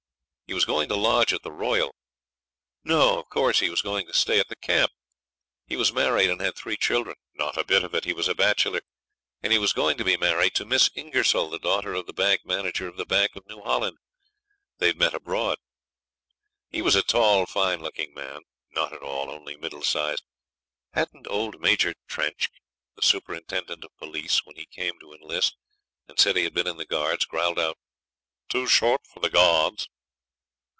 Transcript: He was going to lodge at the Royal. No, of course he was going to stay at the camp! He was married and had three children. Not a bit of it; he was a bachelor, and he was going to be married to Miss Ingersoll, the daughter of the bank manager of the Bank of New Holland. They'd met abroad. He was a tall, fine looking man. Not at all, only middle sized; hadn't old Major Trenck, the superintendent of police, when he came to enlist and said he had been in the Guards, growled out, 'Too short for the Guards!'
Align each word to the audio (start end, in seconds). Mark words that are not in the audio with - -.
He 0.47 0.53
was 0.53 0.65
going 0.65 0.89
to 0.89 0.97
lodge 0.97 1.31
at 1.31 1.43
the 1.43 1.51
Royal. 1.51 1.95
No, 2.83 3.17
of 3.19 3.29
course 3.29 3.61
he 3.61 3.69
was 3.69 3.81
going 3.81 4.05
to 4.07 4.13
stay 4.13 4.37
at 4.37 4.49
the 4.49 4.57
camp! 4.57 4.91
He 5.65 5.77
was 5.77 5.93
married 5.93 6.29
and 6.29 6.41
had 6.41 6.57
three 6.57 6.75
children. 6.75 7.15
Not 7.33 7.55
a 7.57 7.63
bit 7.63 7.85
of 7.85 7.95
it; 7.95 8.03
he 8.03 8.11
was 8.11 8.27
a 8.27 8.35
bachelor, 8.35 8.81
and 9.41 9.53
he 9.53 9.57
was 9.59 9.71
going 9.71 9.95
to 9.97 10.03
be 10.03 10.17
married 10.17 10.53
to 10.55 10.65
Miss 10.65 10.89
Ingersoll, 10.93 11.49
the 11.49 11.57
daughter 11.57 11.93
of 11.93 12.05
the 12.05 12.11
bank 12.11 12.41
manager 12.45 12.89
of 12.89 12.97
the 12.97 13.05
Bank 13.05 13.37
of 13.37 13.47
New 13.47 13.61
Holland. 13.61 13.97
They'd 14.79 14.97
met 14.99 15.13
abroad. 15.13 15.57
He 16.67 16.81
was 16.81 16.95
a 16.97 17.01
tall, 17.01 17.45
fine 17.45 17.79
looking 17.79 18.13
man. 18.13 18.41
Not 18.73 18.91
at 18.91 19.01
all, 19.03 19.29
only 19.31 19.55
middle 19.55 19.83
sized; 19.83 20.25
hadn't 20.91 21.27
old 21.29 21.61
Major 21.61 21.93
Trenck, 22.09 22.49
the 22.97 23.01
superintendent 23.01 23.85
of 23.85 23.95
police, 23.95 24.45
when 24.45 24.57
he 24.57 24.65
came 24.65 24.99
to 24.99 25.13
enlist 25.13 25.55
and 26.09 26.19
said 26.19 26.35
he 26.35 26.43
had 26.43 26.53
been 26.53 26.67
in 26.67 26.75
the 26.75 26.83
Guards, 26.85 27.23
growled 27.23 27.57
out, 27.57 27.77
'Too 28.49 28.67
short 28.67 29.07
for 29.07 29.21
the 29.21 29.29
Guards!' 29.29 29.87